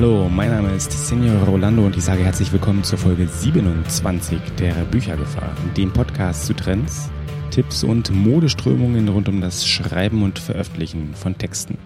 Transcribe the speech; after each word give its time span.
Hallo, 0.00 0.30
mein 0.30 0.48
Name 0.48 0.74
ist 0.74 0.90
Senior 0.92 1.42
Rolando 1.42 1.84
und 1.84 1.94
ich 1.94 2.04
sage 2.04 2.24
herzlich 2.24 2.50
willkommen 2.50 2.82
zur 2.82 2.96
Folge 2.96 3.28
27 3.28 4.40
der 4.58 4.72
Büchergefahr, 4.90 5.54
dem 5.76 5.92
Podcast 5.92 6.46
zu 6.46 6.54
Trends, 6.54 7.10
Tipps 7.50 7.84
und 7.84 8.10
Modeströmungen 8.10 9.10
rund 9.10 9.28
um 9.28 9.42
das 9.42 9.68
Schreiben 9.68 10.22
und 10.22 10.38
Veröffentlichen 10.38 11.14
von 11.14 11.36
Texten. 11.36 11.76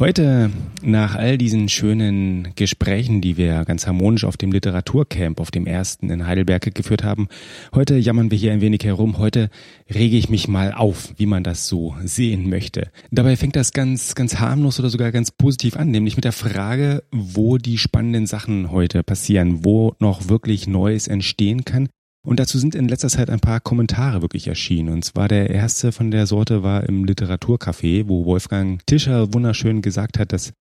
Heute, 0.00 0.50
nach 0.80 1.14
all 1.14 1.36
diesen 1.36 1.68
schönen 1.68 2.54
Gesprächen, 2.54 3.20
die 3.20 3.36
wir 3.36 3.66
ganz 3.66 3.86
harmonisch 3.86 4.24
auf 4.24 4.38
dem 4.38 4.50
Literaturcamp, 4.50 5.38
auf 5.38 5.50
dem 5.50 5.66
ersten 5.66 6.08
in 6.08 6.26
Heidelberg 6.26 6.74
geführt 6.74 7.04
haben, 7.04 7.28
heute 7.74 7.98
jammern 7.98 8.30
wir 8.30 8.38
hier 8.38 8.52
ein 8.52 8.62
wenig 8.62 8.82
herum. 8.82 9.18
Heute 9.18 9.50
rege 9.94 10.16
ich 10.16 10.30
mich 10.30 10.48
mal 10.48 10.72
auf, 10.72 11.12
wie 11.18 11.26
man 11.26 11.44
das 11.44 11.66
so 11.66 11.94
sehen 12.02 12.48
möchte. 12.48 12.88
Dabei 13.10 13.36
fängt 13.36 13.56
das 13.56 13.72
ganz, 13.72 14.14
ganz 14.14 14.38
harmlos 14.38 14.80
oder 14.80 14.88
sogar 14.88 15.12
ganz 15.12 15.32
positiv 15.32 15.76
an, 15.76 15.90
nämlich 15.90 16.16
mit 16.16 16.24
der 16.24 16.32
Frage, 16.32 17.02
wo 17.10 17.58
die 17.58 17.76
spannenden 17.76 18.26
Sachen 18.26 18.70
heute 18.70 19.02
passieren, 19.02 19.66
wo 19.66 19.96
noch 19.98 20.30
wirklich 20.30 20.66
Neues 20.66 21.08
entstehen 21.08 21.66
kann 21.66 21.90
und 22.22 22.38
dazu 22.38 22.58
sind 22.58 22.74
in 22.74 22.88
letzter 22.88 23.08
Zeit 23.08 23.30
ein 23.30 23.40
paar 23.40 23.60
Kommentare 23.60 24.20
wirklich 24.20 24.46
erschienen. 24.46 24.92
Und 24.92 25.04
zwar 25.04 25.28
der 25.28 25.50
erste 25.50 25.90
von 25.90 26.10
der 26.10 26.26
Sorte 26.26 26.62
war 26.62 26.84
im 26.88 27.04
Literaturcafé, 27.04 28.08
wo 28.08 28.24
Wolfgang 28.26 28.84
Tischer 28.86 29.32
wunderschön 29.32 29.80
gesagt 29.80 30.18
hat, 30.18 30.32
dass 30.32 30.52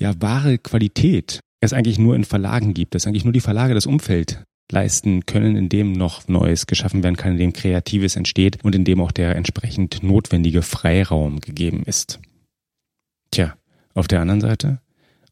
ja 0.00 0.14
wahre 0.20 0.58
Qualität 0.58 1.40
es 1.60 1.72
eigentlich 1.72 1.98
nur 1.98 2.14
in 2.14 2.24
Verlagen 2.24 2.74
gibt, 2.74 2.94
dass 2.94 3.06
eigentlich 3.06 3.24
nur 3.24 3.32
die 3.32 3.40
Verlage 3.40 3.74
das 3.74 3.86
Umfeld 3.86 4.44
leisten 4.70 5.26
können, 5.26 5.56
in 5.56 5.68
dem 5.68 5.92
noch 5.92 6.28
Neues 6.28 6.66
geschaffen 6.66 7.02
werden 7.02 7.16
kann, 7.16 7.32
in 7.32 7.38
dem 7.38 7.52
Kreatives 7.52 8.14
entsteht 8.14 8.64
und 8.64 8.74
in 8.74 8.84
dem 8.84 9.00
auch 9.00 9.12
der 9.12 9.34
entsprechend 9.34 10.02
notwendige 10.02 10.62
Freiraum 10.62 11.40
gegeben 11.40 11.82
ist. 11.84 12.20
Tja, 13.32 13.56
auf 13.94 14.06
der 14.06 14.20
anderen 14.20 14.40
Seite 14.40 14.80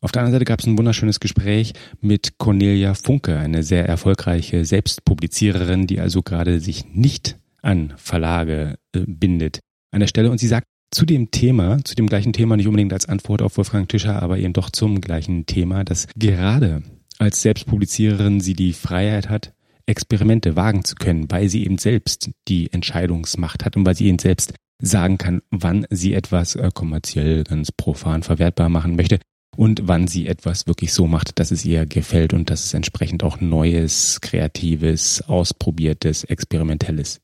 auf 0.00 0.12
der 0.12 0.22
anderen 0.22 0.34
Seite 0.34 0.44
gab 0.44 0.60
es 0.60 0.66
ein 0.66 0.78
wunderschönes 0.78 1.18
Gespräch 1.20 1.72
mit 2.00 2.38
Cornelia 2.38 2.94
Funke, 2.94 3.38
eine 3.38 3.62
sehr 3.62 3.86
erfolgreiche 3.88 4.64
Selbstpubliziererin, 4.64 5.86
die 5.86 6.00
also 6.00 6.22
gerade 6.22 6.60
sich 6.60 6.86
nicht 6.92 7.36
an 7.62 7.94
Verlage 7.96 8.78
äh, 8.94 9.00
bindet 9.06 9.60
an 9.90 10.00
der 10.00 10.06
Stelle. 10.06 10.30
Und 10.30 10.38
sie 10.38 10.46
sagt 10.46 10.66
zu 10.90 11.04
dem 11.04 11.30
Thema, 11.30 11.82
zu 11.84 11.94
dem 11.94 12.06
gleichen 12.06 12.32
Thema, 12.32 12.56
nicht 12.56 12.68
unbedingt 12.68 12.92
als 12.92 13.08
Antwort 13.08 13.42
auf 13.42 13.56
Wolfgang 13.56 13.88
Tischer, 13.88 14.22
aber 14.22 14.38
eben 14.38 14.52
doch 14.52 14.70
zum 14.70 15.00
gleichen 15.00 15.46
Thema, 15.46 15.84
dass 15.84 16.06
gerade 16.16 16.82
als 17.18 17.42
Selbstpubliziererin 17.42 18.40
sie 18.40 18.54
die 18.54 18.72
Freiheit 18.72 19.28
hat, 19.28 19.52
Experimente 19.86 20.54
wagen 20.54 20.84
zu 20.84 20.94
können, 20.94 21.30
weil 21.30 21.48
sie 21.48 21.64
eben 21.64 21.78
selbst 21.78 22.30
die 22.46 22.72
Entscheidungsmacht 22.72 23.64
hat 23.64 23.76
und 23.76 23.84
weil 23.84 23.96
sie 23.96 24.06
eben 24.06 24.18
selbst 24.18 24.54
sagen 24.80 25.18
kann, 25.18 25.42
wann 25.50 25.86
sie 25.90 26.14
etwas 26.14 26.54
äh, 26.54 26.70
kommerziell 26.72 27.42
ganz 27.42 27.72
profan 27.72 28.22
verwertbar 28.22 28.68
machen 28.68 28.94
möchte 28.94 29.18
und 29.58 29.88
wann 29.88 30.06
sie 30.06 30.28
etwas 30.28 30.68
wirklich 30.68 30.92
so 30.92 31.08
macht, 31.08 31.40
dass 31.40 31.50
es 31.50 31.64
ihr 31.64 31.84
gefällt 31.84 32.32
und 32.32 32.48
dass 32.48 32.64
es 32.64 32.74
entsprechend 32.74 33.24
auch 33.24 33.40
Neues, 33.40 34.20
Kreatives, 34.20 35.20
Ausprobiertes, 35.22 36.22
Experimentelles 36.22 37.20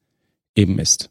eben 0.56 0.80
ist. 0.80 1.10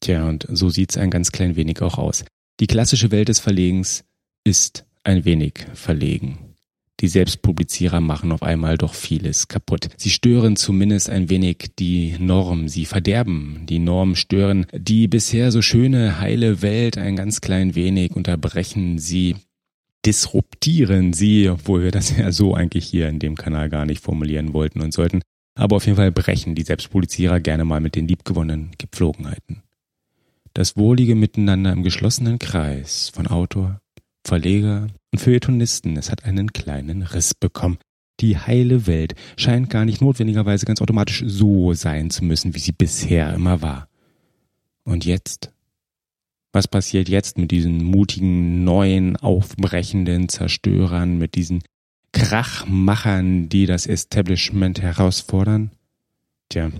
Tja, 0.00 0.28
und 0.28 0.46
so 0.50 0.68
sieht's 0.68 0.98
ein 0.98 1.10
ganz 1.10 1.32
klein 1.32 1.56
wenig 1.56 1.80
auch 1.80 1.96
aus. 1.96 2.26
Die 2.60 2.66
klassische 2.66 3.10
Welt 3.12 3.30
des 3.30 3.40
Verlegens 3.40 4.04
ist 4.44 4.84
ein 5.04 5.24
wenig 5.24 5.66
verlegen. 5.72 6.49
Die 7.00 7.08
Selbstpublizierer 7.08 8.00
machen 8.00 8.30
auf 8.30 8.42
einmal 8.42 8.76
doch 8.76 8.94
vieles 8.94 9.48
kaputt. 9.48 9.88
Sie 9.96 10.10
stören 10.10 10.56
zumindest 10.56 11.08
ein 11.08 11.30
wenig 11.30 11.70
die 11.78 12.16
Norm. 12.18 12.68
Sie 12.68 12.84
verderben 12.84 13.64
die 13.68 13.78
Norm, 13.78 14.16
stören 14.16 14.66
die 14.72 15.08
bisher 15.08 15.50
so 15.50 15.62
schöne, 15.62 16.20
heile 16.20 16.60
Welt 16.60 16.98
ein 16.98 17.16
ganz 17.16 17.40
klein 17.40 17.74
wenig, 17.74 18.14
unterbrechen 18.14 18.98
sie, 18.98 19.36
disruptieren 20.04 21.14
sie, 21.14 21.48
obwohl 21.48 21.84
wir 21.84 21.90
das 21.90 22.16
ja 22.16 22.32
so 22.32 22.54
eigentlich 22.54 22.86
hier 22.86 23.08
in 23.08 23.18
dem 23.18 23.34
Kanal 23.34 23.70
gar 23.70 23.86
nicht 23.86 24.02
formulieren 24.02 24.52
wollten 24.52 24.82
und 24.82 24.92
sollten. 24.92 25.22
Aber 25.54 25.76
auf 25.76 25.86
jeden 25.86 25.96
Fall 25.96 26.12
brechen 26.12 26.54
die 26.54 26.62
Selbstpublizierer 26.62 27.40
gerne 27.40 27.64
mal 27.64 27.80
mit 27.80 27.96
den 27.96 28.08
liebgewonnenen 28.08 28.72
Gepflogenheiten. 28.76 29.62
Das 30.52 30.76
wohlige 30.76 31.14
Miteinander 31.14 31.72
im 31.72 31.82
geschlossenen 31.82 32.38
Kreis 32.38 33.10
von 33.14 33.26
Autor, 33.26 33.80
Verleger 34.24 34.88
und 35.12 35.18
Feuilletonisten, 35.18 35.96
es 35.96 36.10
hat 36.10 36.24
einen 36.24 36.52
kleinen 36.52 37.02
Riss 37.02 37.34
bekommen. 37.34 37.78
Die 38.20 38.36
heile 38.36 38.86
Welt 38.86 39.14
scheint 39.36 39.70
gar 39.70 39.84
nicht 39.84 40.00
notwendigerweise 40.00 40.66
ganz 40.66 40.80
automatisch 40.82 41.24
so 41.26 41.72
sein 41.72 42.10
zu 42.10 42.24
müssen, 42.24 42.54
wie 42.54 42.58
sie 42.58 42.72
bisher 42.72 43.32
immer 43.34 43.62
war. 43.62 43.88
Und 44.84 45.04
jetzt? 45.04 45.52
Was 46.52 46.68
passiert 46.68 47.08
jetzt 47.08 47.38
mit 47.38 47.50
diesen 47.50 47.82
mutigen, 47.84 48.64
neuen, 48.64 49.16
aufbrechenden 49.16 50.28
Zerstörern, 50.28 51.16
mit 51.16 51.34
diesen 51.36 51.62
Krachmachern, 52.12 53.48
die 53.48 53.66
das 53.66 53.86
Establishment 53.86 54.82
herausfordern? 54.82 55.70
Tja, 56.48 56.70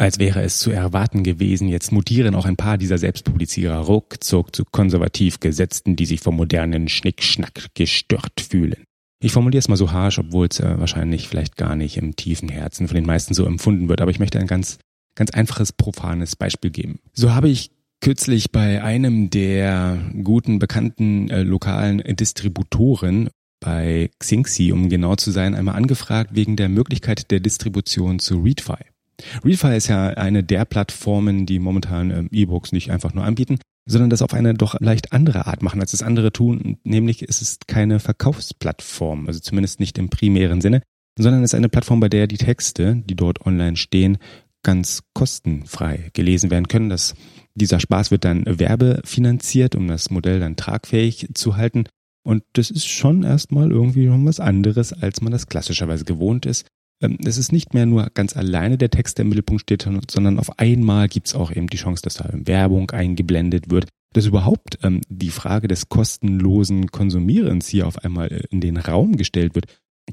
als 0.00 0.18
wäre 0.18 0.42
es 0.42 0.58
zu 0.58 0.70
erwarten 0.70 1.22
gewesen, 1.22 1.68
jetzt 1.68 1.92
mutieren 1.92 2.34
auch 2.34 2.46
ein 2.46 2.56
paar 2.56 2.78
dieser 2.78 2.96
Selbstpublizierer 2.96 3.76
ruckzuck 3.76 4.56
zu 4.56 4.64
konservativ 4.64 5.40
Gesetzten, 5.40 5.94
die 5.94 6.06
sich 6.06 6.20
vom 6.20 6.36
modernen 6.36 6.88
Schnickschnack 6.88 7.66
gestört 7.74 8.40
fühlen. 8.40 8.84
Ich 9.22 9.32
formuliere 9.32 9.58
es 9.58 9.68
mal 9.68 9.76
so 9.76 9.92
harsch, 9.92 10.18
obwohl 10.18 10.46
es 10.50 10.58
äh, 10.58 10.78
wahrscheinlich 10.80 11.28
vielleicht 11.28 11.58
gar 11.58 11.76
nicht 11.76 11.98
im 11.98 12.16
tiefen 12.16 12.48
Herzen 12.48 12.88
von 12.88 12.94
den 12.94 13.04
meisten 13.04 13.34
so 13.34 13.44
empfunden 13.44 13.90
wird, 13.90 14.00
aber 14.00 14.10
ich 14.10 14.18
möchte 14.18 14.38
ein 14.38 14.46
ganz, 14.46 14.78
ganz 15.14 15.32
einfaches, 15.32 15.74
profanes 15.74 16.34
Beispiel 16.34 16.70
geben. 16.70 17.00
So 17.12 17.34
habe 17.34 17.50
ich 17.50 17.70
kürzlich 18.00 18.50
bei 18.50 18.82
einem 18.82 19.28
der 19.28 19.98
guten, 20.24 20.58
bekannten 20.58 21.28
äh, 21.28 21.42
lokalen 21.42 22.02
Distributoren 22.16 23.28
bei 23.60 24.10
Xingxi, 24.18 24.72
um 24.72 24.88
genau 24.88 25.16
zu 25.16 25.30
sein, 25.30 25.54
einmal 25.54 25.76
angefragt 25.76 26.30
wegen 26.34 26.56
der 26.56 26.70
Möglichkeit 26.70 27.30
der 27.30 27.40
Distribution 27.40 28.18
zu 28.18 28.40
Readfy. 28.40 28.89
Readfy 29.44 29.76
ist 29.76 29.88
ja 29.88 30.08
eine 30.08 30.42
der 30.42 30.64
Plattformen, 30.64 31.46
die 31.46 31.58
momentan 31.58 32.10
ähm, 32.10 32.28
E-Books 32.30 32.72
nicht 32.72 32.90
einfach 32.90 33.14
nur 33.14 33.24
anbieten, 33.24 33.58
sondern 33.86 34.10
das 34.10 34.22
auf 34.22 34.34
eine 34.34 34.54
doch 34.54 34.80
leicht 34.80 35.12
andere 35.12 35.46
Art 35.46 35.62
machen, 35.62 35.80
als 35.80 35.90
das 35.92 36.02
andere 36.02 36.32
tun. 36.32 36.78
Nämlich 36.84 37.22
ist 37.22 37.42
es 37.42 37.58
keine 37.66 37.98
Verkaufsplattform, 37.98 39.26
also 39.26 39.40
zumindest 39.40 39.80
nicht 39.80 39.98
im 39.98 40.10
primären 40.10 40.60
Sinne, 40.60 40.82
sondern 41.18 41.42
es 41.42 41.52
ist 41.52 41.56
eine 41.56 41.68
Plattform, 41.68 42.00
bei 42.00 42.08
der 42.08 42.26
die 42.26 42.38
Texte, 42.38 43.02
die 43.04 43.16
dort 43.16 43.44
online 43.46 43.76
stehen, 43.76 44.18
ganz 44.62 45.02
kostenfrei 45.14 46.10
gelesen 46.12 46.50
werden 46.50 46.68
können. 46.68 46.90
Das, 46.90 47.14
dieser 47.54 47.80
Spaß 47.80 48.10
wird 48.10 48.24
dann 48.24 48.44
werbefinanziert, 48.46 49.74
um 49.74 49.88
das 49.88 50.10
Modell 50.10 50.40
dann 50.40 50.56
tragfähig 50.56 51.28
zu 51.34 51.56
halten. 51.56 51.84
Und 52.22 52.44
das 52.52 52.70
ist 52.70 52.86
schon 52.86 53.22
erstmal 53.22 53.70
irgendwie 53.70 54.06
schon 54.06 54.26
was 54.26 54.40
anderes, 54.40 54.92
als 54.92 55.22
man 55.22 55.32
das 55.32 55.46
klassischerweise 55.46 56.04
gewohnt 56.04 56.44
ist. 56.44 56.66
Ähm, 57.00 57.18
es 57.24 57.38
ist 57.38 57.52
nicht 57.52 57.74
mehr 57.74 57.86
nur 57.86 58.08
ganz 58.14 58.36
alleine 58.36 58.78
der 58.78 58.90
Text, 58.90 59.18
der 59.18 59.24
im 59.24 59.30
Mittelpunkt 59.30 59.62
steht, 59.62 59.86
sondern 60.10 60.38
auf 60.38 60.58
einmal 60.58 61.08
gibt 61.08 61.28
es 61.28 61.34
auch 61.34 61.50
eben 61.50 61.68
die 61.68 61.76
Chance, 61.76 62.02
dass 62.02 62.14
da 62.14 62.28
Werbung 62.32 62.90
eingeblendet 62.90 63.70
wird, 63.70 63.88
dass 64.14 64.26
überhaupt 64.26 64.78
ähm, 64.82 65.00
die 65.08 65.30
Frage 65.30 65.68
des 65.68 65.88
kostenlosen 65.88 66.88
Konsumierens 66.88 67.68
hier 67.68 67.86
auf 67.86 67.98
einmal 68.04 68.28
äh, 68.28 68.42
in 68.50 68.60
den 68.60 68.76
Raum 68.76 69.16
gestellt 69.16 69.54
wird. 69.54 69.66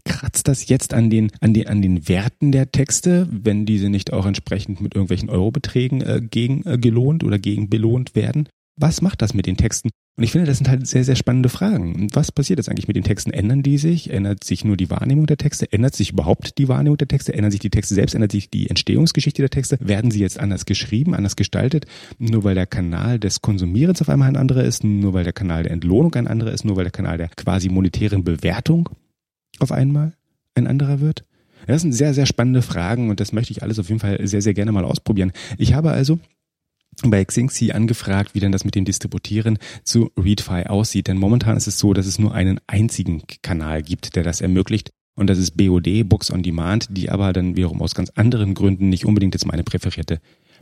Kratzt 0.05 0.47
das 0.47 0.67
jetzt 0.67 0.93
an 0.93 1.09
den, 1.09 1.31
an 1.41 1.53
den, 1.53 1.67
an 1.67 1.81
den 1.81 2.07
Werten 2.07 2.51
der 2.51 2.71
Texte, 2.71 3.27
wenn 3.31 3.65
diese 3.65 3.89
nicht 3.89 4.13
auch 4.13 4.27
entsprechend 4.27 4.79
mit 4.79 4.93
irgendwelchen 4.93 5.29
Eurobeträgen 5.29 6.01
äh, 6.01 6.21
gegen 6.21 6.63
äh, 6.65 6.77
gelohnt 6.77 7.23
oder 7.23 7.39
gegen 7.39 7.69
belohnt 7.69 8.13
werden? 8.13 8.47
Was 8.79 9.01
macht 9.01 9.21
das 9.21 9.33
mit 9.33 9.47
den 9.47 9.57
Texten? 9.57 9.89
Und 10.17 10.23
ich 10.23 10.31
finde, 10.31 10.47
das 10.47 10.57
sind 10.57 10.69
halt 10.69 10.87
sehr, 10.87 11.03
sehr 11.03 11.15
spannende 11.15 11.49
Fragen. 11.49 12.07
Was 12.13 12.31
passiert 12.31 12.57
jetzt 12.57 12.69
eigentlich 12.69 12.87
mit 12.87 12.95
den 12.95 13.03
Texten? 13.03 13.31
Ändern 13.31 13.61
die 13.61 13.77
sich? 13.77 14.09
Ändert 14.09 14.43
sich 14.43 14.65
nur 14.65 14.77
die 14.77 14.89
Wahrnehmung 14.89 15.27
der 15.27 15.37
Texte? 15.37 15.71
Ändert 15.71 15.95
sich 15.95 16.11
überhaupt 16.11 16.57
die 16.57 16.67
Wahrnehmung 16.67 16.97
der 16.97 17.07
Texte? 17.07 17.33
Ändern 17.33 17.51
sich 17.51 17.59
die 17.59 17.69
Texte 17.69 17.93
selbst? 17.93 18.15
Ändert 18.15 18.31
sich 18.31 18.49
die 18.49 18.67
Entstehungsgeschichte 18.67 19.43
der 19.43 19.51
Texte? 19.51 19.77
Werden 19.79 20.09
sie 20.09 20.19
jetzt 20.19 20.39
anders 20.39 20.65
geschrieben, 20.65 21.13
anders 21.13 21.35
gestaltet? 21.35 21.85
Nur 22.17 22.43
weil 22.43 22.55
der 22.55 22.65
Kanal 22.65 23.19
des 23.19 23.41
Konsumierens 23.41 24.01
auf 24.01 24.09
einmal 24.09 24.27
ein 24.27 24.37
anderer 24.37 24.63
ist? 24.63 24.83
Nur 24.83 25.13
weil 25.13 25.23
der 25.23 25.33
Kanal 25.33 25.63
der 25.63 25.71
Entlohnung 25.71 26.13
ein 26.15 26.27
anderer 26.27 26.51
ist? 26.51 26.65
Nur 26.65 26.75
weil 26.77 26.85
der 26.85 26.91
Kanal 26.91 27.19
der 27.19 27.29
quasi 27.29 27.69
monetären 27.69 28.23
Bewertung 28.23 28.89
auf 29.59 29.71
einmal 29.71 30.13
ein 30.55 30.65
anderer 30.65 30.99
wird? 30.99 31.25
Das 31.67 31.81
sind 31.81 31.91
sehr, 31.93 32.13
sehr 32.13 32.25
spannende 32.25 32.61
Fragen 32.61 33.09
und 33.09 33.19
das 33.19 33.33
möchte 33.33 33.51
ich 33.51 33.61
alles 33.61 33.77
auf 33.77 33.89
jeden 33.89 33.99
Fall 33.99 34.25
sehr, 34.27 34.41
sehr 34.41 34.53
gerne 34.53 34.71
mal 34.71 34.85
ausprobieren. 34.85 35.31
Ich 35.57 35.73
habe 35.73 35.91
also 35.91 36.19
bei 37.03 37.23
Xingxi 37.23 37.71
angefragt, 37.71 38.33
wie 38.33 38.39
denn 38.39 38.51
das 38.51 38.65
mit 38.65 38.75
dem 38.75 38.85
Distributieren 38.85 39.59
zu 39.83 40.11
Readfy 40.17 40.63
aussieht. 40.67 41.07
Denn 41.07 41.17
momentan 41.17 41.57
ist 41.57 41.67
es 41.67 41.79
so, 41.79 41.93
dass 41.93 42.07
es 42.07 42.19
nur 42.19 42.33
einen 42.33 42.59
einzigen 42.67 43.21
Kanal 43.41 43.83
gibt, 43.83 44.15
der 44.15 44.23
das 44.23 44.41
ermöglicht. 44.41 44.89
Und 45.15 45.27
das 45.27 45.39
ist 45.39 45.57
BOD, 45.57 46.07
Books 46.07 46.31
on 46.31 46.43
Demand, 46.43 46.87
die 46.91 47.09
aber 47.09 47.33
dann 47.33 47.55
wiederum 47.55 47.81
aus 47.81 47.95
ganz 47.95 48.11
anderen 48.11 48.53
Gründen 48.53 48.89
nicht 48.89 49.05
unbedingt 49.05 49.33
jetzt 49.33 49.47
meine 49.47 49.63
präferierte 49.63 50.19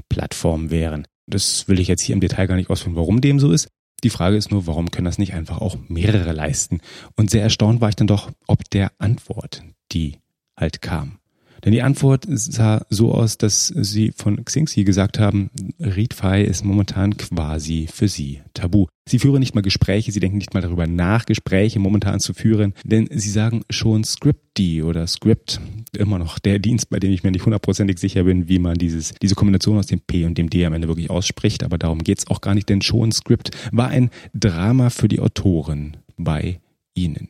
Plattform 0.09 0.71
wären. 0.71 1.05
Das 1.27 1.67
will 1.67 1.79
ich 1.79 1.87
jetzt 1.87 2.01
hier 2.01 2.13
im 2.13 2.21
Detail 2.21 2.47
gar 2.47 2.55
nicht 2.55 2.69
ausführen, 2.69 2.95
warum 2.95 3.21
dem 3.21 3.39
so 3.39 3.51
ist. 3.51 3.67
Die 4.03 4.09
Frage 4.09 4.37
ist 4.37 4.51
nur, 4.51 4.67
warum 4.67 4.91
können 4.91 5.05
das 5.05 5.17
nicht 5.17 5.33
einfach 5.33 5.59
auch 5.59 5.77
mehrere 5.87 6.31
leisten? 6.31 6.79
Und 7.15 7.29
sehr 7.29 7.43
erstaunt 7.43 7.81
war 7.81 7.89
ich 7.89 7.95
dann 7.95 8.07
doch, 8.07 8.31
ob 8.47 8.69
der 8.69 8.91
Antwort, 8.97 9.63
die 9.91 10.19
halt 10.57 10.81
kam. 10.81 11.19
Denn 11.65 11.71
die 11.71 11.81
Antwort 11.81 12.27
sah 12.29 12.85
so 12.91 13.11
aus, 13.11 13.39
dass 13.39 13.67
sie 13.67 14.13
von 14.15 14.45
Xingxi 14.45 14.83
gesagt 14.83 15.17
haben, 15.17 15.49
Readfy 15.79 16.43
ist 16.43 16.63
momentan 16.63 17.17
quasi 17.17 17.87
für 17.91 18.07
sie 18.07 18.41
tabu. 18.53 18.85
Sie 19.09 19.17
führen 19.17 19.39
nicht 19.39 19.55
mal 19.55 19.61
Gespräche, 19.61 20.11
sie 20.11 20.19
denken 20.19 20.37
nicht 20.37 20.53
mal 20.53 20.61
darüber 20.61 20.85
nach, 20.85 21.25
Gespräche 21.25 21.79
momentan 21.79 22.19
zu 22.19 22.35
führen, 22.35 22.73
denn 22.83 23.07
sie 23.11 23.31
sagen 23.31 23.63
schon 23.71 24.03
Scripty 24.03 24.83
oder 24.83 25.07
Script, 25.07 25.59
immer 25.97 26.19
noch 26.19 26.37
der 26.37 26.59
Dienst, 26.59 26.89
bei 26.91 26.99
dem 26.99 27.11
ich 27.11 27.23
mir 27.23 27.31
nicht 27.31 27.45
hundertprozentig 27.45 27.97
sicher 27.97 28.23
bin, 28.23 28.47
wie 28.47 28.59
man 28.59 28.75
dieses, 28.75 29.13
diese 29.21 29.35
Kombination 29.35 29.79
aus 29.79 29.87
dem 29.87 30.01
P 30.01 30.25
und 30.25 30.37
dem 30.37 30.51
D 30.51 30.65
am 30.65 30.73
Ende 30.73 30.87
wirklich 30.87 31.09
ausspricht, 31.09 31.63
aber 31.63 31.79
darum 31.79 32.03
geht's 32.03 32.27
auch 32.27 32.41
gar 32.41 32.53
nicht, 32.53 32.69
denn 32.69 32.83
schon 32.83 33.11
Script 33.11 33.51
war 33.71 33.87
ein 33.87 34.11
Drama 34.35 34.91
für 34.91 35.07
die 35.07 35.19
Autoren 35.19 35.97
bei 36.17 36.59
Ihnen. 36.93 37.29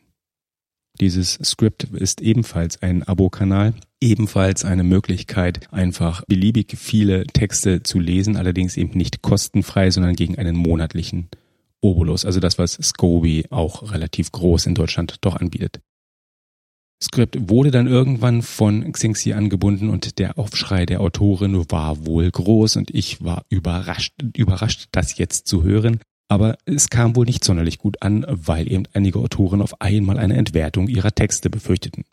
Dieses 1.00 1.34
Script 1.44 1.84
ist 1.84 2.22
ebenfalls 2.22 2.82
ein 2.82 3.02
Abo-Kanal, 3.02 3.74
ebenfalls 4.00 4.64
eine 4.64 4.82
Möglichkeit, 4.82 5.72
einfach 5.72 6.24
beliebig 6.26 6.76
viele 6.78 7.26
Texte 7.26 7.82
zu 7.82 7.98
lesen, 8.00 8.36
allerdings 8.36 8.76
eben 8.76 8.96
nicht 8.96 9.20
kostenfrei, 9.20 9.90
sondern 9.90 10.16
gegen 10.16 10.38
einen 10.38 10.56
monatlichen 10.56 11.28
Obolus, 11.82 12.24
also 12.24 12.40
das, 12.40 12.58
was 12.58 12.72
Scoby 12.72 13.46
auch 13.50 13.92
relativ 13.92 14.32
groß 14.32 14.66
in 14.66 14.74
Deutschland 14.74 15.16
doch 15.20 15.36
anbietet. 15.36 15.80
Script 17.02 17.50
wurde 17.50 17.70
dann 17.70 17.86
irgendwann 17.86 18.40
von 18.40 18.90
Xingxi 18.90 19.34
angebunden 19.34 19.90
und 19.90 20.18
der 20.18 20.38
Aufschrei 20.38 20.86
der 20.86 21.02
Autorin 21.02 21.70
war 21.70 22.06
wohl 22.06 22.30
groß 22.30 22.76
und 22.76 22.90
ich 22.90 23.22
war 23.22 23.44
überrascht, 23.50 24.14
überrascht, 24.34 24.88
das 24.92 25.18
jetzt 25.18 25.46
zu 25.46 25.62
hören. 25.62 26.00
Aber 26.28 26.58
es 26.64 26.90
kam 26.90 27.14
wohl 27.14 27.26
nicht 27.26 27.44
sonderlich 27.44 27.78
gut 27.78 28.02
an, 28.02 28.26
weil 28.28 28.70
eben 28.70 28.84
einige 28.92 29.18
Autoren 29.20 29.62
auf 29.62 29.80
einmal 29.80 30.18
eine 30.18 30.36
Entwertung 30.36 30.88
ihrer 30.88 31.12
Texte 31.12 31.50
befürchteten. 31.50 32.04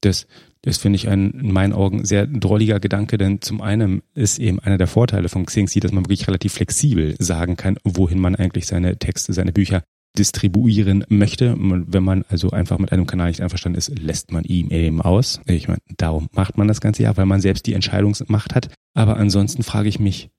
Das, 0.00 0.26
das 0.62 0.78
finde 0.78 0.96
ich 0.96 1.08
ein 1.08 1.30
in 1.32 1.52
meinen 1.52 1.72
Augen 1.72 2.04
sehr 2.04 2.26
drolliger 2.26 2.80
Gedanke, 2.80 3.18
denn 3.18 3.40
zum 3.40 3.60
einen 3.60 4.02
ist 4.14 4.38
eben 4.38 4.60
einer 4.60 4.78
der 4.78 4.86
Vorteile 4.86 5.28
von 5.28 5.46
Xingxi, 5.46 5.80
dass 5.80 5.92
man 5.92 6.04
wirklich 6.04 6.26
relativ 6.28 6.54
flexibel 6.54 7.16
sagen 7.18 7.56
kann, 7.56 7.78
wohin 7.84 8.18
man 8.20 8.36
eigentlich 8.36 8.66
seine 8.66 8.96
Texte, 8.98 9.32
seine 9.32 9.52
Bücher 9.52 9.82
distribuieren 10.16 11.04
möchte. 11.08 11.54
Wenn 11.58 12.02
man 12.02 12.24
also 12.28 12.50
einfach 12.50 12.78
mit 12.78 12.92
einem 12.92 13.06
Kanal 13.06 13.28
nicht 13.28 13.40
einverstanden 13.40 13.78
ist, 13.78 13.98
lässt 13.98 14.32
man 14.32 14.44
ihn 14.44 14.70
eben 14.70 15.00
aus. 15.02 15.40
Ich 15.46 15.68
meine, 15.68 15.80
darum 15.96 16.28
macht 16.32 16.56
man 16.56 16.68
das 16.68 16.80
Ganze 16.80 17.02
ja, 17.02 17.16
weil 17.16 17.26
man 17.26 17.40
selbst 17.40 17.66
die 17.66 17.74
Entscheidungsmacht 17.74 18.54
hat. 18.54 18.70
Aber 18.94 19.16
ansonsten 19.16 19.62
frage 19.62 19.88
ich 19.88 20.00
mich, 20.00 20.30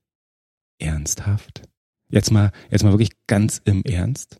ernsthaft? 0.79 1.68
Jetzt 2.09 2.31
mal, 2.31 2.51
jetzt 2.71 2.83
mal 2.83 2.91
wirklich 2.91 3.11
ganz 3.27 3.61
im 3.65 3.83
Ernst. 3.83 4.37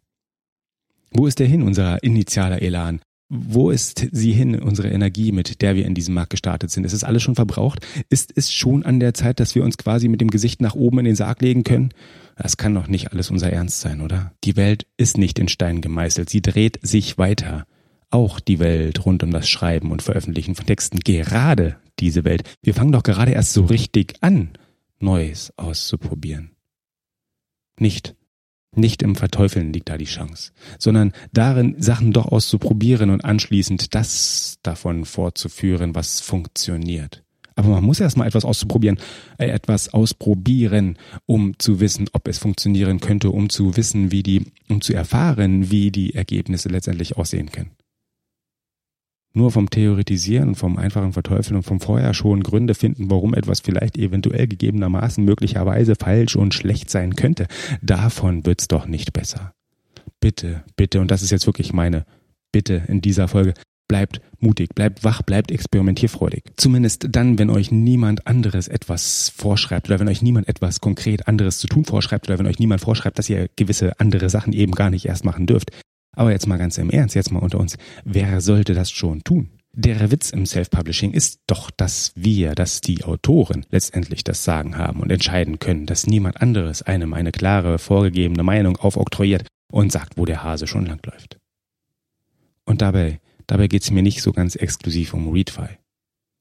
Wo 1.11 1.27
ist 1.27 1.39
der 1.39 1.47
hin, 1.47 1.63
unser 1.63 2.03
initialer 2.03 2.61
Elan? 2.61 3.01
Wo 3.31 3.69
ist 3.69 4.07
sie 4.11 4.31
hin, 4.31 4.59
unsere 4.59 4.89
Energie, 4.89 5.31
mit 5.31 5.61
der 5.61 5.75
wir 5.75 5.85
in 5.85 5.93
diesem 5.93 6.15
Markt 6.15 6.31
gestartet 6.31 6.71
sind? 6.71 6.83
Ist 6.83 6.93
es 6.93 7.03
alles 7.03 7.21
schon 7.21 7.35
verbraucht? 7.35 7.85
Ist 8.09 8.33
es 8.35 8.51
schon 8.51 8.83
an 8.83 8.99
der 8.99 9.13
Zeit, 9.13 9.39
dass 9.39 9.53
wir 9.53 9.63
uns 9.63 9.77
quasi 9.77 10.07
mit 10.07 10.19
dem 10.19 10.31
Gesicht 10.31 10.61
nach 10.61 10.73
oben 10.73 10.99
in 10.99 11.05
den 11.05 11.15
Sarg 11.15 11.41
legen 11.41 11.63
können? 11.63 11.89
Das 12.35 12.57
kann 12.57 12.73
doch 12.73 12.87
nicht 12.87 13.11
alles 13.11 13.29
unser 13.29 13.51
Ernst 13.51 13.81
sein, 13.81 14.01
oder? 14.01 14.33
Die 14.43 14.55
Welt 14.55 14.87
ist 14.97 15.19
nicht 15.19 15.37
in 15.37 15.47
Stein 15.47 15.81
gemeißelt. 15.81 16.27
Sie 16.27 16.41
dreht 16.41 16.79
sich 16.81 17.19
weiter. 17.19 17.65
Auch 18.09 18.39
die 18.39 18.57
Welt 18.57 19.05
rund 19.05 19.21
um 19.21 19.29
das 19.29 19.47
Schreiben 19.47 19.91
und 19.91 20.01
Veröffentlichen 20.01 20.55
von 20.55 20.65
Texten. 20.65 20.99
Gerade 20.99 21.75
diese 21.99 22.23
Welt. 22.23 22.43
Wir 22.63 22.73
fangen 22.73 22.91
doch 22.91 23.03
gerade 23.03 23.33
erst 23.33 23.53
so 23.53 23.65
richtig 23.65 24.15
an, 24.21 24.49
Neues 24.99 25.53
auszuprobieren. 25.55 26.51
Nicht. 27.79 28.15
Nicht 28.75 29.01
im 29.01 29.15
Verteufeln 29.15 29.73
liegt 29.73 29.89
da 29.89 29.97
die 29.97 30.05
Chance, 30.05 30.51
sondern 30.77 31.13
darin, 31.33 31.75
Sachen 31.79 32.13
doch 32.13 32.27
auszuprobieren 32.27 33.09
und 33.09 33.25
anschließend 33.25 33.95
das 33.95 34.59
davon 34.61 35.05
fortzuführen, 35.05 35.95
was 35.95 36.21
funktioniert. 36.21 37.23
Aber 37.55 37.69
man 37.69 37.83
muss 37.83 37.99
erstmal 37.99 38.27
etwas 38.27 38.45
auszuprobieren, 38.45 38.99
äh, 39.37 39.47
etwas 39.47 39.89
ausprobieren, 39.89 40.97
um 41.25 41.57
zu 41.57 41.79
wissen, 41.79 42.07
ob 42.13 42.27
es 42.27 42.37
funktionieren 42.37 42.99
könnte, 43.01 43.31
um 43.31 43.49
zu 43.49 43.75
wissen, 43.75 44.11
wie 44.11 44.23
die, 44.23 44.45
um 44.69 44.81
zu 44.81 44.93
erfahren, 44.93 45.71
wie 45.71 45.91
die 45.91 46.13
Ergebnisse 46.15 46.69
letztendlich 46.69 47.17
aussehen 47.17 47.51
können. 47.51 47.71
Nur 49.33 49.51
vom 49.51 49.69
Theoretisieren, 49.69 50.55
vom 50.55 50.77
einfachen 50.77 51.13
Verteufeln 51.13 51.57
und 51.57 51.63
vom 51.63 51.79
Vorher 51.79 52.13
schon 52.13 52.41
Gründe 52.41 52.73
finden, 52.73 53.11
warum 53.11 53.33
etwas 53.33 53.59
vielleicht 53.59 53.97
eventuell 53.97 54.47
gegebenermaßen 54.47 55.23
möglicherweise 55.23 55.95
falsch 55.95 56.35
und 56.35 56.53
schlecht 56.53 56.89
sein 56.89 57.15
könnte, 57.15 57.47
davon 57.81 58.45
wird's 58.45 58.67
doch 58.67 58.87
nicht 58.87 59.13
besser. 59.13 59.53
Bitte, 60.19 60.63
bitte, 60.75 60.99
und 60.99 61.11
das 61.11 61.21
ist 61.21 61.29
jetzt 61.29 61.45
wirklich 61.45 61.73
meine 61.73 62.05
Bitte 62.51 62.83
in 62.87 63.01
dieser 63.01 63.27
Folge, 63.27 63.53
bleibt 63.87 64.21
mutig, 64.39 64.73
bleibt 64.73 65.03
wach, 65.03 65.21
bleibt 65.21 65.51
experimentierfreudig. 65.51 66.43
Zumindest 66.55 67.07
dann, 67.11 67.37
wenn 67.37 67.49
euch 67.49 67.71
niemand 67.71 68.25
anderes 68.25 68.67
etwas 68.67 69.31
vorschreibt 69.35 69.89
oder 69.89 69.99
wenn 69.99 70.07
euch 70.07 70.21
niemand 70.21 70.47
etwas 70.47 70.79
konkret 70.79 71.27
anderes 71.27 71.57
zu 71.57 71.67
tun 71.67 71.85
vorschreibt 71.85 72.29
oder 72.29 72.39
wenn 72.39 72.47
euch 72.47 72.59
niemand 72.59 72.81
vorschreibt, 72.81 73.19
dass 73.19 73.29
ihr 73.29 73.49
gewisse 73.55 73.99
andere 73.99 74.29
Sachen 74.29 74.53
eben 74.53 74.73
gar 74.73 74.89
nicht 74.89 75.05
erst 75.05 75.25
machen 75.25 75.45
dürft. 75.45 75.71
Aber 76.19 76.31
jetzt 76.31 76.47
mal 76.47 76.57
ganz 76.57 76.77
im 76.77 76.89
Ernst, 76.89 77.15
jetzt 77.15 77.31
mal 77.31 77.39
unter 77.39 77.61
uns, 77.61 77.77
wer 78.03 78.41
sollte 78.41 78.73
das 78.73 78.91
schon 78.91 79.23
tun? 79.23 79.51
Der 79.71 80.11
Witz 80.11 80.31
im 80.31 80.45
Self-Publishing 80.45 81.13
ist 81.13 81.39
doch, 81.47 81.71
dass 81.71 82.11
wir, 82.13 82.55
dass 82.55 82.81
die 82.81 83.05
Autoren 83.05 83.65
letztendlich 83.71 84.25
das 84.25 84.43
Sagen 84.43 84.77
haben 84.77 84.99
und 84.99 85.11
entscheiden 85.13 85.59
können, 85.59 85.85
dass 85.85 86.07
niemand 86.07 86.41
anderes 86.41 86.81
einem 86.81 87.13
eine 87.13 87.31
klare, 87.31 87.79
vorgegebene 87.79 88.43
Meinung 88.43 88.75
aufoktroyiert 88.75 89.47
und 89.71 89.93
sagt, 89.93 90.17
wo 90.17 90.25
der 90.25 90.43
Hase 90.43 90.67
schon 90.67 90.87
langläuft. 90.87 91.37
Und 92.65 92.81
dabei, 92.81 93.21
dabei 93.47 93.69
geht's 93.69 93.89
mir 93.89 94.03
nicht 94.03 94.21
so 94.21 94.33
ganz 94.33 94.57
exklusiv 94.57 95.13
um 95.13 95.31
Readfy. 95.31 95.77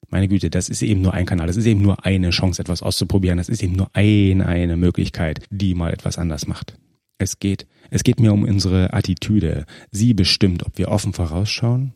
Meine 0.09 0.27
Güte, 0.27 0.51
das 0.51 0.71
ist 0.71 0.83
eben 0.83 1.03
nur 1.03 1.15
ein 1.15 1.25
Kanal, 1.27 1.47
das 1.47 1.57
ist 1.57 1.67
eben 1.67 1.83
nur 1.83 2.05
eine 2.05 2.31
Chance, 2.31 2.61
etwas 2.61 2.83
auszuprobieren, 2.83 3.39
das 3.39 3.49
ist 3.49 3.63
eben 3.63 3.77
nur 3.77 3.91
eine, 3.93 4.45
eine 4.45 4.77
Möglichkeit, 4.77 5.45
die 5.51 5.77
mal 5.77 5.93
etwas 5.93 6.19
anders 6.19 6.49
macht. 6.49 6.77
Es 7.19 7.41
geht, 7.41 7.67
es 7.91 8.05
geht 8.05 8.21
mir 8.21 8.33
um 8.33 8.45
unsere 8.45 8.93
Attitüde. 8.95 9.67
Sie 9.91 10.15
bestimmt, 10.15 10.65
ob 10.65 10.79
wir 10.79 10.89
offen 10.89 11.13
vorausschauen 11.13 11.93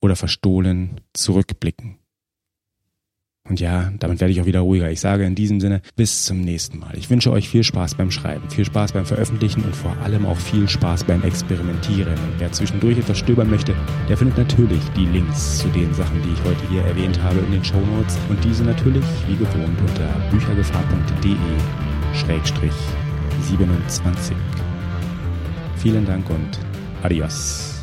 oder 0.00 0.16
verstohlen 0.16 1.00
zurückblicken. 1.12 2.00
Und 3.48 3.58
ja, 3.58 3.90
damit 3.98 4.20
werde 4.20 4.32
ich 4.32 4.40
auch 4.40 4.46
wieder 4.46 4.60
ruhiger. 4.60 4.90
Ich 4.90 5.00
sage 5.00 5.24
in 5.24 5.34
diesem 5.34 5.60
Sinne 5.60 5.80
bis 5.96 6.24
zum 6.24 6.40
nächsten 6.40 6.78
Mal. 6.78 6.96
Ich 6.96 7.10
wünsche 7.10 7.32
euch 7.32 7.48
viel 7.48 7.64
Spaß 7.64 7.96
beim 7.96 8.10
Schreiben, 8.10 8.48
viel 8.50 8.64
Spaß 8.64 8.92
beim 8.92 9.06
Veröffentlichen 9.06 9.64
und 9.64 9.74
vor 9.74 9.96
allem 9.98 10.24
auch 10.26 10.36
viel 10.36 10.68
Spaß 10.68 11.04
beim 11.04 11.24
Experimentieren. 11.24 12.12
Und 12.12 12.38
wer 12.38 12.52
zwischendurch 12.52 12.98
etwas 12.98 13.18
stöbern 13.18 13.50
möchte, 13.50 13.74
der 14.08 14.16
findet 14.16 14.38
natürlich 14.38 14.82
die 14.96 15.06
Links 15.06 15.58
zu 15.58 15.68
den 15.68 15.92
Sachen, 15.94 16.22
die 16.22 16.32
ich 16.32 16.44
heute 16.44 16.68
hier 16.68 16.82
erwähnt 16.82 17.20
habe, 17.22 17.40
in 17.40 17.52
den 17.52 17.64
Show 17.64 17.80
Notes 17.96 18.18
und 18.28 18.42
diese 18.44 18.62
natürlich 18.62 19.04
wie 19.26 19.36
gewohnt 19.36 19.80
unter 19.80 20.06
büchergefahr.de 20.30 21.34
27. 23.40 24.36
Vielen 25.76 26.06
Dank 26.06 26.28
und 26.30 26.58
adios. 27.02 27.79